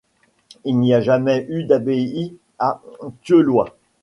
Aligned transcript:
Il 0.65 0.79
n'y 0.79 0.95
a 0.95 1.01
jamais 1.01 1.45
eu 1.47 1.65
d'abbaye 1.65 2.33
à 2.57 2.81
Thieulloy. 3.23 3.69